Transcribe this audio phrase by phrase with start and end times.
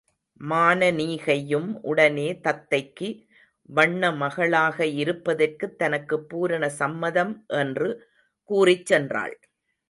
[0.41, 3.09] மானனீகையும் உடனே தத்தைக்கு
[3.69, 7.89] வண்ணமகளாக இருப்பதற்குத் தனக்குப் பூரண சம்மதம் என்று
[8.49, 9.35] கூறிச் சென்றாள்.